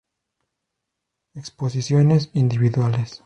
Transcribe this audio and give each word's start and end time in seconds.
Exposiciones 1.35 2.31
individuales. 2.33 3.19